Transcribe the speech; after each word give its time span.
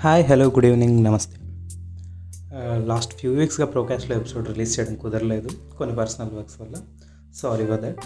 Hi 0.00 0.24
hello 0.24 0.46
good 0.46 0.66
evening 0.66 1.04
నమస్తే. 1.04 1.36
Last 2.86 3.14
few 3.14 3.32
వీక్స్గా 3.32 3.66
ప్రోకాస్ట్లో 3.66 4.16
ఎపిసోడ్ 4.16 4.48
రిలీజ్ 4.48 4.80
చేయడం 4.80 4.94
కుదరలేదు 4.94 5.48
కొన్ని 5.78 5.96
పర్సనల్ 5.96 6.34
వర్క్స్ 6.34 6.60
వల్ల. 6.60 6.74
సారీ 7.34 7.66
ఫర్ 7.66 7.80
దట్ 7.80 8.00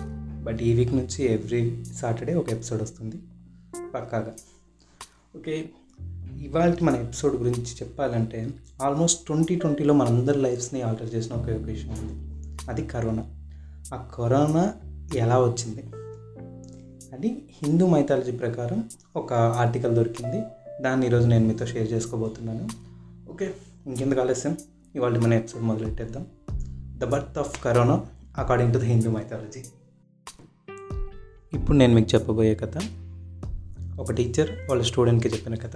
బట్ 0.44 0.62
ఈ 0.62 0.72
వీక్ 0.72 0.94
నుంచి 0.94 1.32
ఎవ్రీ 1.32 1.84
సాటర్డే 1.96 2.34
ఒక 2.34 2.50
ఎపిసోడ్ 2.50 2.82
వస్తుంది 2.82 3.16
పక్కాగా. 3.94 4.32
ఓకే 5.36 5.64
ఇవాళ 6.44 6.74
మన 6.82 6.94
ఎపిసోడ్ 6.94 7.36
గురించి 7.36 7.64
చెప్పాలంటే 7.64 8.50
ఆల్మోస్ట్ 8.82 9.26
ట్వంటీ 9.26 9.56
ట్వంటీలో 9.56 9.94
మనందరి 9.94 10.38
లైఫ్స్ని 10.38 10.82
ఆల్టర్ 10.82 11.14
చేసిన 11.14 11.32
ఒక 11.32 11.50
విషయం 11.50 11.90
ఉంది. 11.90 12.38
అది 12.70 12.86
కరోనా. 12.86 13.24
ఆ 13.94 14.08
కరోనా 14.14 14.72
ఎలా 15.14 15.38
వచ్చింది? 15.40 15.82
అది 17.16 17.42
హిందూ 17.64 17.86
మైథాలజీ 17.86 18.32
ప్రకారం 18.32 18.84
ఒక 19.16 19.32
ఆర్టికల్ 19.32 19.96
దొరికింది. 19.96 20.42
దాన్ని 20.80 21.06
ఈరోజు 21.06 21.26
నేను 21.26 21.48
మీతో 21.48 21.66
షేర్ 21.66 21.92
చేసుకోబోతున్నాను. 21.92 22.68
ఓకే 23.32 23.54
ఇంకెందుకు 23.86 24.20
ఆలస్యం? 24.20 24.56
ఇవాళ 24.96 25.18
మన 25.18 25.34
episode 25.34 25.64
మొదలెట్టేద్దాం. 25.64 26.26
The 26.98 27.04
birth 27.04 27.38
of 27.38 27.64
corona 27.64 28.06
according 28.38 28.72
to 28.72 28.78
the 28.78 28.82
Hindu 28.82 29.10
mythology 29.10 29.62
ఇప్పుడు 31.56 31.76
నేను 31.76 31.94
మీకు 31.94 32.14
చెప్పబోయే 32.14 32.54
కథ 32.54 32.72
ఒక 34.00 34.12
టీచర్ 34.12 34.50
వాళ్ళ 34.50 34.82
స్టూడెంట్కి 34.82 35.34
చెప్పిన 35.34 35.54
కథ. 35.54 35.72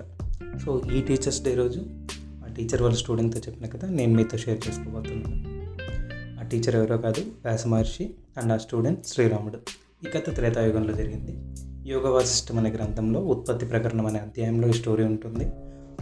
సో 0.64 0.82
ఈ 0.94 1.02
టీచర్స్ 1.02 1.42
డే 1.42 1.54
రోజు 1.54 1.80
ఆ 2.20 2.52
టీచర్ 2.56 2.82
వాళ్ళ 2.82 2.96
స్టూడెంట్తో 2.96 3.40
చెప్పిన 3.40 3.66
కథ 3.66 3.84
నేను 3.84 4.12
మీతో 4.12 4.38
షేర్ 4.38 4.68
చేసుకోబోతున్నాను. 4.68 5.44
ఆ 6.40 6.42
టీచర్ 6.42 6.76
ఎవరో 6.76 6.98
కాదు 6.98 7.20
వ్యాస 7.20 7.66
మహర్షి 7.66 8.10
అండ్ 8.36 8.52
ఆ 8.52 8.56
స్టూడెంట్ 8.56 9.06
శ్రీరాముడు. 9.06 9.58
ఈ 10.06 10.10
కథ 10.10 10.34
త్రేతాయుగంలో 10.34 10.92
జరిగింది. 10.92 11.64
యోగ 11.88 12.08
వాసిష్టం 12.08 12.58
అనే 12.58 12.70
గ్రంథంలో 12.70 13.20
ఉత్పత్తి 13.20 13.66
ప్రకరణం 13.66 14.06
అనే 14.06 14.18
అధ్యాయంలో 14.18 14.68
ఈ 14.68 14.72
స్టోరీ 14.72 15.04
ఉంటుంది. 15.04 15.52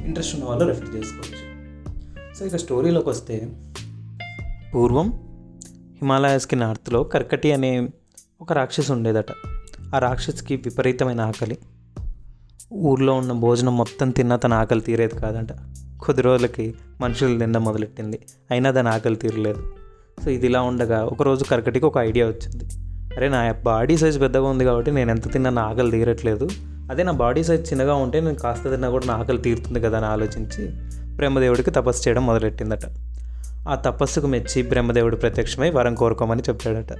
ఇంట్రెస్ట్ 0.04 0.34
ఉన్న 0.34 0.46
వాళ్ళు 0.46 0.64
రెఫర్ 0.64 0.96
చేసుకోవచ్చు. 0.96 1.42
సో 2.34 2.46
ఇక 2.46 2.56
స్టోరీలోకి 2.56 3.08
వస్తే 3.08 3.48
పూర్వం 4.74 5.08
హిమాలయాస్కి 5.94 6.56
నార్త్లో 6.56 7.04
కర్కటి 7.04 7.52
అనే 7.52 7.88
ఒక 8.40 8.52
రాక్షసు 8.52 8.92
ఉండేదట. 8.92 9.30
ఆ 9.94 9.98
రాక్షసుకి 9.98 10.56
విపరీతమైన 10.56 11.20
ఆకలి. 11.20 11.58
ఊర్లో 12.72 13.14
ఉన్న 13.14 13.32
భోజనం 13.32 13.76
మొత్తం 13.76 14.10
తిన్నా 14.10 14.36
తన 14.36 14.52
ఆకలి 14.52 14.80
తీరేది 14.80 15.14
కాదంట. 15.14 15.52
కొద్ది 16.00 16.22
రోజులకి 16.22 16.74
మనుషులు 17.00 17.38
తినడం 17.38 17.64
మొదలెట్టింది. 17.64 18.20
అయినా 18.50 18.70
దాని 18.70 18.88
ఆకలి 18.88 19.16
తీరలేదు. 19.16 19.72
సో 20.24 20.30
ఇది 20.30 20.46
ఇలా 20.46 20.62
ఉండగా 20.62 21.04
ఒకరోజు 21.04 21.44
కర్కటికి 21.44 21.86
ఒక 21.86 21.98
ఐడియా 21.98 22.26
వచ్చింది. 22.26 22.85
అరే 23.16 23.28
నా 23.28 23.54
బాడీ 23.64 23.96
సైజ్ 23.96 24.20
పెద్దగా 24.20 24.42
ఉంది 24.42 24.64
కాబట్టి 24.64 24.90
నేను 24.90 25.10
ఎంత 25.10 25.32
తిన్నా 25.32 25.50
నా 25.50 25.62
ఆకలి 25.62 25.90
తీరట్లేదు. 25.90 26.48
అదే 26.90 27.02
నా 27.02 27.12
బాడీ 27.12 27.44
సైజ్ 27.44 27.72
చిన్నగా 27.72 27.94
ఉంటే 27.94 28.20
నేను 28.20 28.34
కాస్త 28.34 28.70
తిన్నా 28.70 28.88
కూడా 28.88 29.06
నా 29.06 29.14
ఆకలి 29.14 29.38
తీరుతుంది 29.38 29.80
కదా 29.80 29.96
అని 29.96 30.06
ఆలోచించి 30.06 30.68
బ్రహ్మదేవుడికి 31.16 31.70
తపస్సు 31.70 32.08
చేయడం 32.08 32.26
మొదలెట్టిందట. 32.26 32.80
ఆ 33.68 33.74
తపస్సుకు 33.74 34.26
మెచ్చి 34.26 34.62
బ్రహ్మదేవుడు 34.62 35.16
ప్రత్యక్షమై 35.16 35.70
వరం 35.70 35.94
కోరుకోమని 35.94 36.42
చెప్పాడట. 36.42 36.96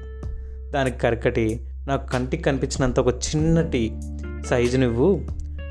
దానికి 0.72 0.98
కరకటి 0.98 1.61
నాకు 1.89 2.11
కంటికి 2.11 2.42
కనిపించినంత 2.42 3.00
ఒక 3.00 3.14
చిన్నటి 3.14 4.00
సైజు 4.47 4.78
నువ్వు. 4.78 5.20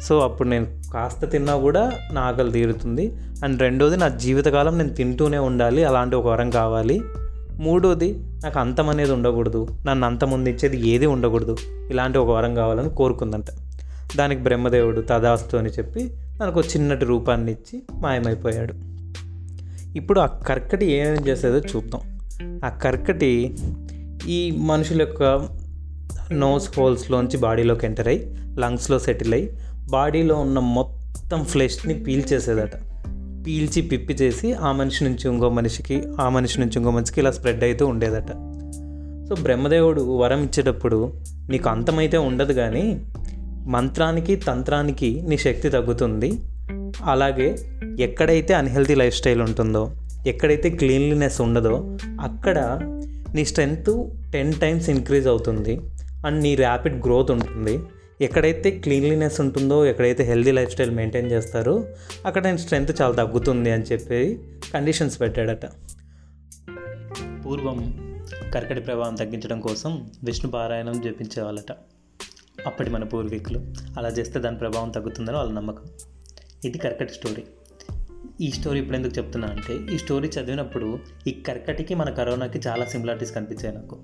సో 0.01 0.19
అప్పుడు 0.19 0.47
నేను 0.47 0.67
కాస్త 0.93 1.25
తిన్నా 1.29 1.57
కూడా 1.57 1.91
నా 2.13 2.21
ఆకలి 2.21 2.51
తీరుతుంది. 2.51 3.13
అండ్ 3.43 3.61
రెండోది 3.61 3.97
నా 3.97 4.07
జీవితకాలం 4.07 4.77
నేను 4.77 4.89
తింటూనే 4.89 5.37
ఉండాలి. 5.37 5.83
అలాంటి 5.83 6.15
ఒక 6.15 6.27
వరం 6.27 6.49
కావాలి. 6.49 7.01
మూడోది 7.59 8.17
నాకు 8.43 8.59
అంతం 8.59 8.89
అనేది 8.89 9.11
ఉండకూడదు. 9.11 9.67
నన్ను 9.85 10.05
అంతం 10.05 10.33
అందించేది 10.33 10.87
ఏది 10.87 11.05
ఉండకూడదు. 11.05 11.57
ఇలాంటి 11.89 12.17
ఒక 12.17 12.29
వరం 12.29 12.55
కావాలని 12.55 12.89
కోరుకుందంట. 12.89 13.45
దానికి 14.15 14.41
బ్రహ్మదేవుడు 14.41 15.01
తదాస్తు 15.01 15.57
అని 15.57 15.69
చెప్పి 15.69 16.13
నాకు 16.39 16.59
ఒక 16.59 16.65
చిన్నటి 16.65 17.05
రూపాన్ని 17.05 17.51
ఇచ్చి 17.51 17.83
మాయమైపోయాడు. 17.93 18.73
ఇప్పుడు 19.97 20.19
ఆ 20.19 20.25
కర్కటి 20.25 20.85
ఏమేం 20.85 21.27
చేసేదో 21.27 21.59
చూద్దాం. 21.59 22.19
ఆ 22.65 22.69
కర్కటి 22.69 23.57
ఈ 24.27 24.51
మనుషుల 24.51 24.99
యొక్క 25.01 25.49
నోస్ 26.31 26.79
హోల్స్లోంచి 26.79 27.37
బాడీలోకి 27.37 27.85
ఎంటర్ 27.85 28.07
అయ్యి 28.07 28.35
లంగ్స్లో 28.59 28.99
సెటిల్ 28.99 29.33
అయ్యి 29.33 29.57
బాడీలో 29.89 30.35
ఉన్న 30.35 30.59
మొత్తం 30.59 31.45
ఫ్లెష్ని 31.45 31.93
పీల్చేసేదట. 31.93 32.71
పీల్చి 33.47 33.81
పిప్పి 33.81 34.13
చేసి 34.13 34.53
ఆ 34.53 34.71
మనిషి 34.71 35.03
నుంచి 35.03 35.33
ఇంకో 35.33 35.49
మనిషికి 35.49 36.03
ఆ 36.19 36.29
మనిషి 36.29 36.59
నుంచి 36.59 36.73
ఇంకో 36.75 36.91
మనిషికి 36.91 37.19
ఇలా 37.19 37.31
స్ప్రెడ్ 37.31 37.63
అవుతూ 37.63 37.87
ఉండేదట. 37.87 38.31
సో 39.29 39.41
బ్రహ్మదేవుడు 39.41 40.17
వరం 40.17 40.43
ఇచ్చేటప్పుడు 40.43 41.13
నీకు 41.49 41.69
అంతమైతే 41.69 42.17
ఉండదు 42.17 42.53
కానీ 42.53 43.05
మంత్రానికి 43.67 44.35
తంత్రానికి 44.35 45.21
నీ 45.27 45.37
శక్తి 45.37 45.69
తగ్గుతుంది. 45.69 46.41
అలాగే 47.03 47.55
ఎక్కడైతే 47.99 48.53
అన్హెల్తీ 48.53 48.95
లైఫ్ 48.95 49.15
స్టైల్ 49.15 49.41
ఉంటుందో 49.41 49.91
ఎక్కడైతే 50.27 50.69
క్లీన్లీనెస్ 50.69 51.41
ఉండదో 51.41 51.97
అక్కడ 52.21 52.79
నీ 53.35 53.45
స్ట్రెంగ్త్ 53.45 54.09
టెన్ 54.31 54.53
టైమ్స్ 54.53 54.89
ఇంక్రీజ్ 54.89 55.27
అవుతుంది. 55.27 55.81
అండ్ 56.25 56.41
నీ 56.43 56.55
ర్యాపిడ్ 56.55 57.05
గ్రోత్ 57.05 57.31
ఉంటుంది. 57.31 57.79
ఎక్కడైతే 58.21 58.71
క్లీన్లీనెస్ 58.71 59.41
ఉంటుందో 59.41 59.85
ఎక్కడైతే 59.85 60.23
హెల్దీ 60.23 60.51
లైఫ్ 60.51 60.71
స్టైల్ 60.71 60.91
మెయింటైన్ 60.91 61.31
చేస్తారో 61.31 61.85
అక్కడ 62.25 62.43
నేను 62.43 62.57
స్ట్రెంగ్త్ 62.57 63.01
చాలా 63.01 63.15
తగ్గుతుంది 63.15 63.71
అని 63.71 63.83
చెప్పి 63.83 64.39
కండిషన్స్ 64.73 65.21
పెట్టాడట. 65.21 65.65
పూర్వం 67.45 68.05
కర్కటి 68.53 68.79
ప్రభావం 68.79 69.15
తగ్గించడం 69.15 69.59
కోసం 69.59 70.09
విష్ణు 70.23 70.51
పారాయణం 70.51 71.01
జపించేవాళ్ళట. 71.01 71.71
అప్పటి 72.65 72.89
మన 72.89 73.03
పూర్వీకులు 73.03 73.73
అలా 73.97 74.09
చేస్తే 74.09 74.39
దాని 74.39 74.57
ప్రభావం 74.57 74.89
తగ్గుతుందని 74.89 75.35
వాళ్ళ 75.37 75.51
నమ్మకం. 75.51 75.83
ఇది 76.65 76.77
కర్కటి 76.77 77.13
స్టోరీ. 77.13 77.43
ఈ 78.41 78.51
స్టోరీ 78.51 78.79
ఇప్పుడు 78.79 78.97
ఎందుకు 78.97 79.17
చెప్తున్నా 79.17 79.47
అంటే 79.47 79.95
ఈ 79.95 79.97
స్టోరీ 79.97 80.27
చదివినప్పుడు 80.27 80.99
ఈ 81.27 81.43
కర్కటికి 81.47 81.95
మన 81.95 82.09
కరోనాకి 82.09 82.59
చాలా 82.67 82.85
సిమిలారిటీస్ 82.85 83.35
కనిపించాయి 83.35 83.75
నాకు. 83.75 83.99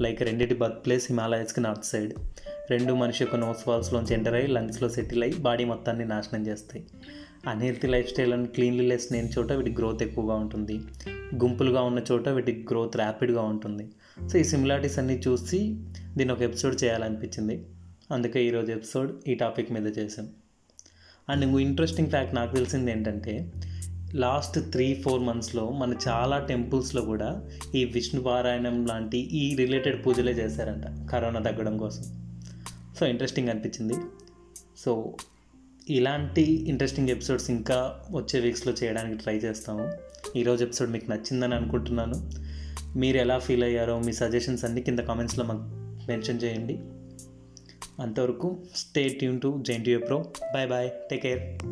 లైక్ 0.00 0.22
రెండింటి 0.22 0.54
బర్త్ 0.54 0.86
ప్లేస్ 0.86 1.06
హిమాలయస్కి 1.10 1.60
నార్త్ 1.60 1.84
సైడ్. 1.84 2.12
రెండు 2.70 2.92
మనిషి 2.92 3.24
యొక్క 3.24 3.36
నోస్ 3.36 3.68
వాల్స్లోంచి 3.68 4.14
ఎంటర్ 4.14 4.34
అయ్యి 4.34 4.48
లంగ్స్లో 4.48 4.88
సెటిల్ 4.88 5.22
అయ్యి 5.22 5.38
బాడీ 5.38 5.64
మొత్తాన్ని 5.64 6.04
నాశనం 6.04 6.46
చేస్తాయి. 6.46 6.84
Unhealthy 7.46 7.88
life 7.88 8.10
style 8.10 8.32
and 8.32 8.48
cleanliness 8.48 9.12
లేని 9.12 9.28
చోట 9.38 9.52
వీటి 9.52 9.70
గ్రోత్ 9.70 10.02
ఎక్కువగా 10.02 10.34
ఉంటుంది. 10.34 10.80
గుంపులుగా 11.34 11.82
ఉన్న 11.82 12.00
చోట 12.12 12.28
వీటి 12.28 12.66
గ్రోత్ 12.70 12.96
ర్యాపిడ్గా 12.96 13.42
ఉంటుంది. 13.42 13.88
సో 14.28 14.38
ఈ 14.38 14.44
సిమిలారిటీస్ 14.44 14.98
అన్నీ 14.98 15.22
చూసి 15.28 15.58
దీన్ని 16.16 16.32
ఒక 16.32 16.42
ఎపిసోడ్ 16.42 16.84
చేయాలనిపించింది. 16.84 17.66
అందుకే 18.12 18.44
ఈరోజు 18.44 18.72
ఎపిసోడ్ 18.72 19.12
ఈ 19.28 19.34
టాపిక్ 19.34 19.72
మీద 19.72 19.98
చేశాను 19.98 20.28
అండ్ 21.28 21.44
ఇంకో 21.44 21.58
ఇంట్రెస్టింగ్ 21.58 22.08
ఫ్యాక్ట్ 22.08 22.34
నాకు 22.34 22.54
తెలిసింది 22.54 22.90
ఏంటంటే 22.90 23.52
లాస్ట్ 24.14 24.72
త్రీ 24.72 24.94
ఫోర్ 24.94 25.20
మంత్స్లో 25.20 25.70
మన 25.70 25.94
చాలా 26.08 26.38
టెంపుల్స్లో 26.38 27.02
కూడా 27.02 27.44
ఈ 27.74 27.84
విష్ణు 27.84 28.22
పారాయణం 28.22 28.86
లాంటి 28.86 29.18
ఈ 29.18 29.56
రిలేటెడ్ 29.56 30.06
పూజలే 30.06 30.32
చేశారంట 30.32 31.10
కరోనా 31.10 31.40
తగ్గడం 31.40 31.78
కోసం. 31.78 32.27
సో 33.00 33.06
ఇంట్రెస్టింగ్ 33.06 33.48
అనిపించింది. 33.48 33.94
సో 34.78 35.16
ఇలాంటి 35.90 36.68
ఇంట్రెస్టింగ్ 36.68 37.08
ఎపిసోడ్స్ 37.08 37.50
ఇంకా 37.50 38.00
వచ్చే 38.10 38.40
వీక్స్లో 38.40 38.72
చేయడానికి 38.72 39.22
ట్రై 39.22 39.36
చేస్తాము. 39.36 39.92
ఈరోజు 40.36 40.64
ఎపిసోడ్ 40.64 40.90
మీకు 40.90 41.10
నచ్చిందని 41.10 41.54
అనుకుంటున్నాను. 41.54 42.30
మీరు 42.98 43.16
ఎలా 43.16 43.38
ఫీల్ 43.38 43.62
అయ్యారో 43.62 44.00
మీ 44.00 44.12
సజెషన్స్ 44.12 44.64
అన్నీ 44.64 44.82
కింద 44.82 44.98
కామెంట్స్లో 44.98 45.44
మాకు 45.44 45.60
మెన్షన్ 46.10 46.42
చేయండి. 46.44 46.78
అంతవరకు 48.02 48.64
stay 48.76 49.08
tune 49.08 49.40
to 49.40 49.64
Jain 49.68 49.86
you 49.86 49.98
pro 49.98 50.32
bye 50.54 50.68
bye 50.68 50.90
take 51.10 51.22
care 51.22 51.62